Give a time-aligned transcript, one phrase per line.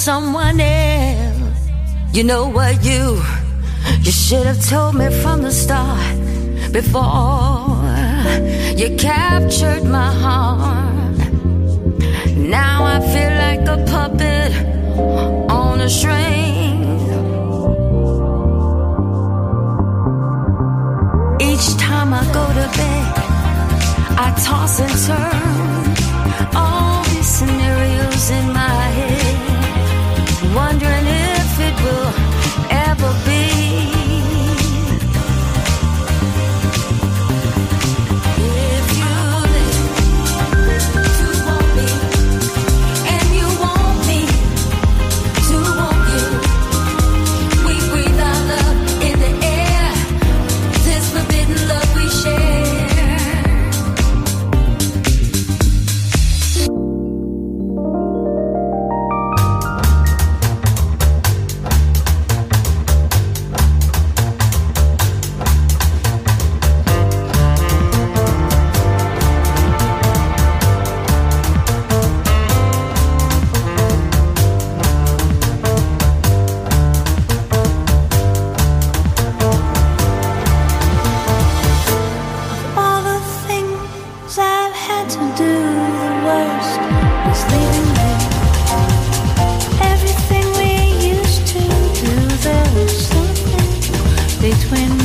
[0.00, 1.68] someone else.
[2.14, 3.20] You know what you
[4.00, 6.16] you should have told me from the start
[6.72, 7.84] before
[8.80, 11.32] you captured my heart.
[12.34, 14.50] Now I feel like a puppet
[15.50, 16.80] on a string.
[21.48, 23.12] Each time I go to bed,
[24.24, 28.59] I toss and turn all these scenarios in my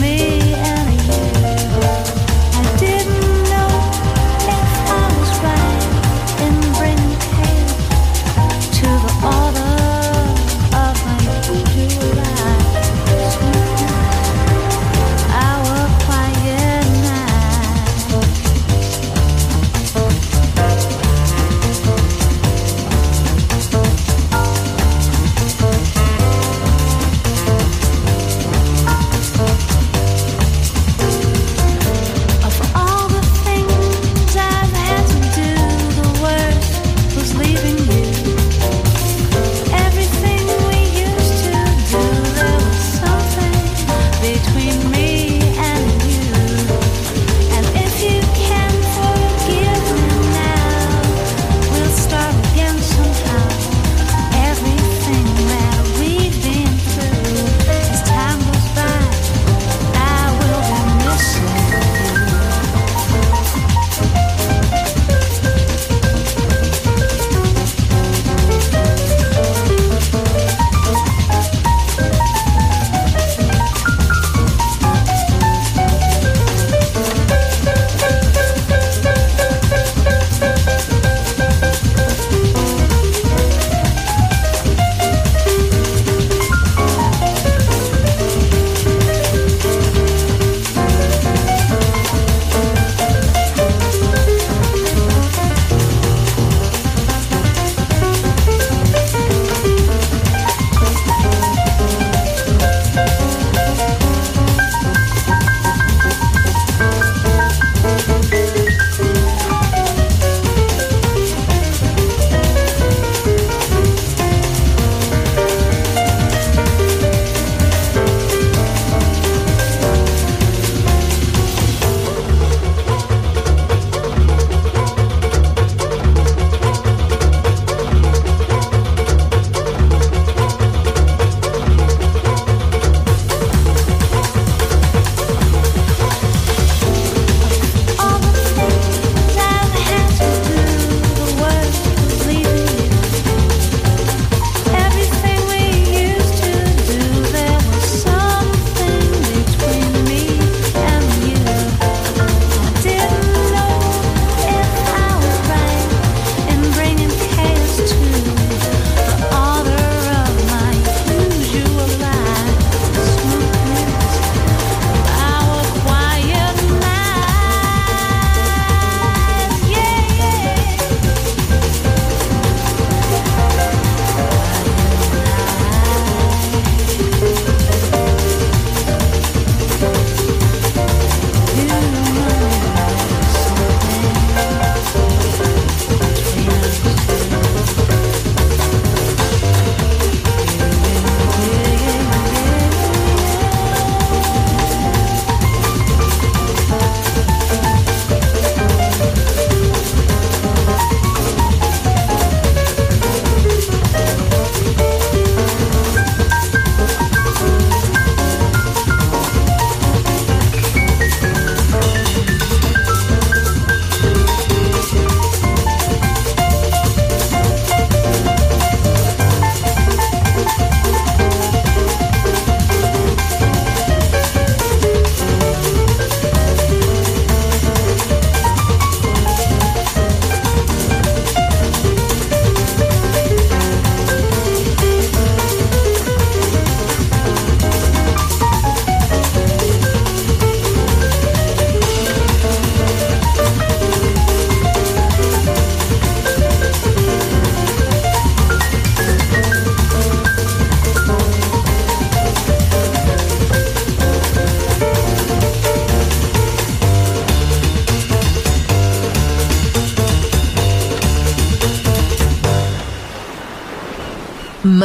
[0.05, 0.44] jamais.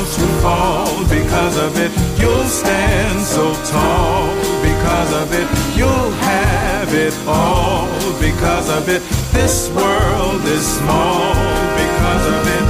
[0.00, 1.90] else fall because of it.
[2.20, 4.26] You'll stand so tall
[4.62, 5.48] because of it.
[5.76, 7.88] You'll have it all
[8.20, 9.02] because of it.
[9.32, 11.34] This world is small
[11.82, 12.69] because of it.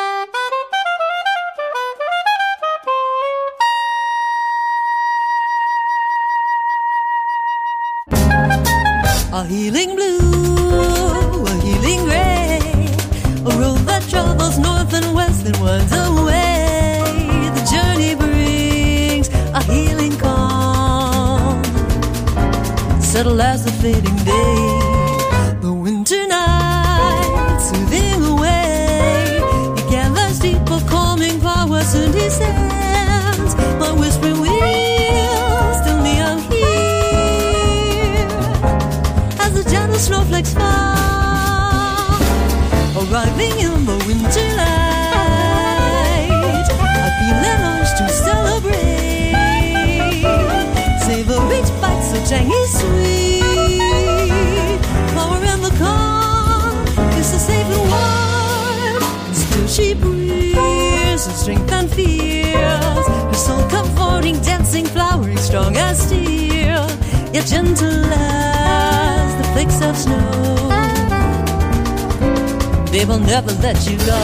[73.41, 74.21] never let you go.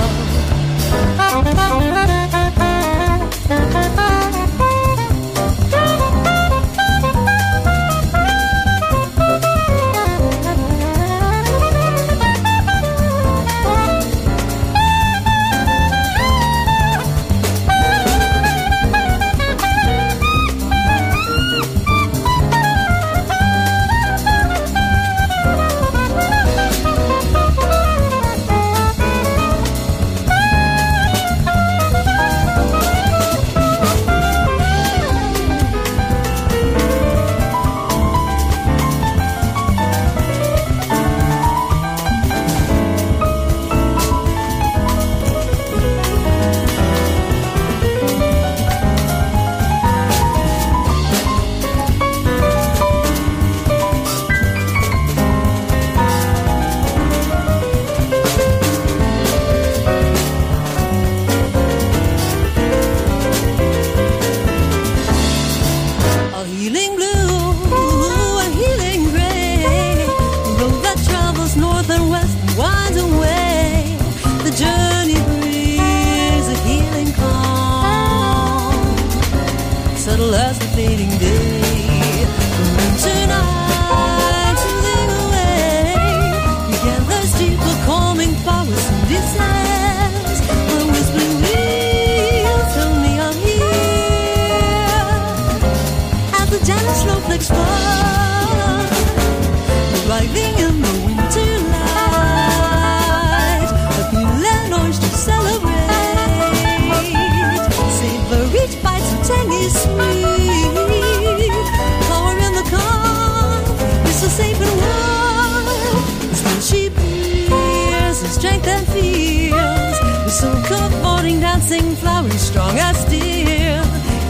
[118.25, 119.97] strength and feels.
[120.25, 123.84] We're so comforting, dancing, flowering, strong as steel,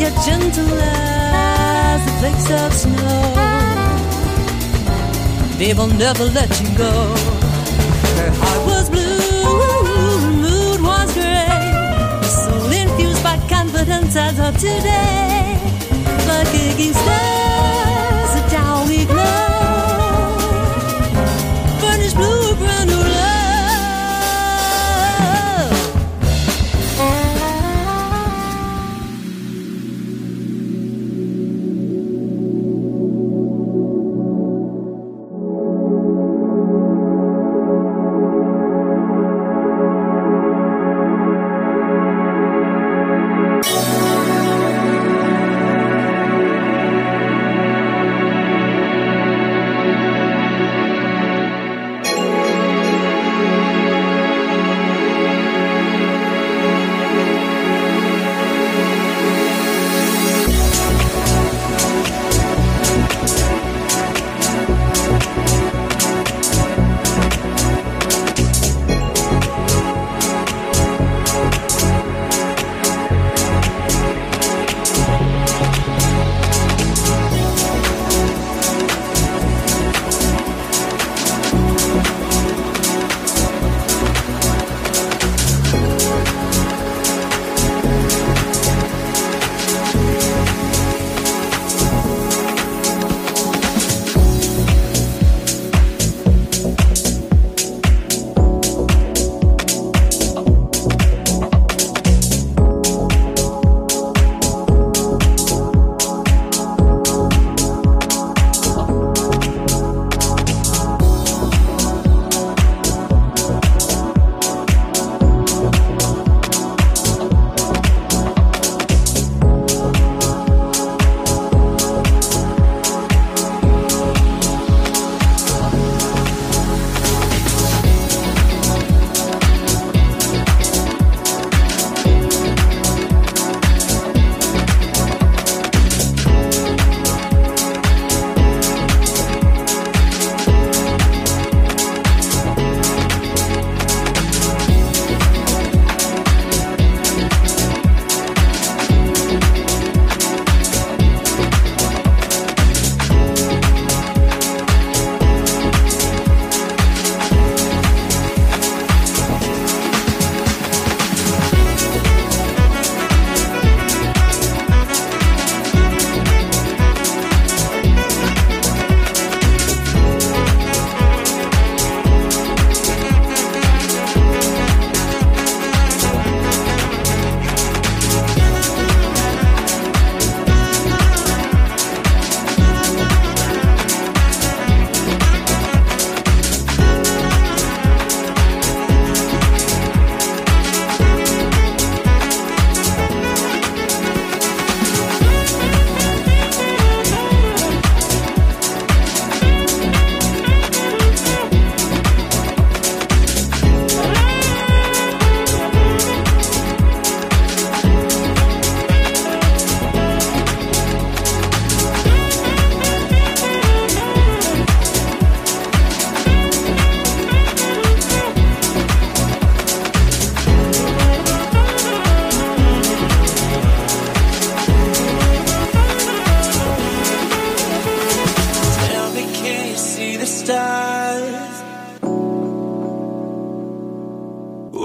[0.03, 3.33] yet gentle as the flakes of snow.
[5.57, 6.91] They will never let you go.
[8.19, 15.59] Her heart was blue, mood was gray, her soul infused by confidence as of today,
[16.27, 17.86] like Iggy Star.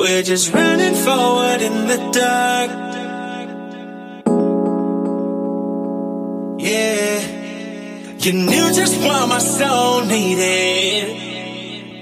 [0.06, 2.70] Just running forward in the dark.
[6.58, 7.20] Yeah,
[8.18, 11.32] you knew just what my soul needed.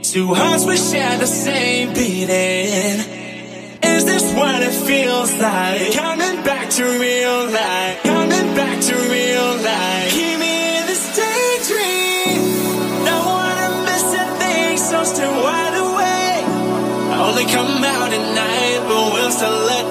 [0.02, 3.00] Two hearts we share the same beating.
[3.82, 5.92] Is this what it feels like?
[5.94, 8.02] Coming back to real life.
[8.02, 10.19] Coming back to real life.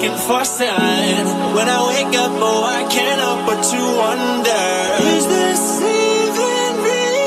[0.00, 1.26] Looking for sign.
[1.54, 4.64] When I wake up, oh, I can't help but to wonder:
[5.16, 7.20] Is this even real?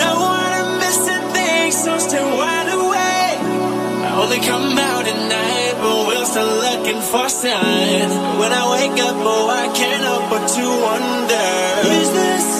[0.00, 3.40] Don't wanna miss a thing, so still wide awake.
[4.08, 8.08] I only come out at night, but we're still looking for sign.
[8.40, 11.48] When I wake up, oh, I can't help but to wonder:
[12.00, 12.59] Is this